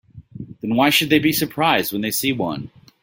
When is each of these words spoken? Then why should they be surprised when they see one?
Then 0.61 0.73
why 0.77 0.89
should 0.89 1.11
they 1.11 1.19
be 1.19 1.31
surprised 1.31 1.91
when 1.93 2.01
they 2.01 2.09
see 2.09 2.33
one? 2.33 2.71